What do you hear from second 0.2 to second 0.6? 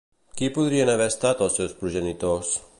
Qui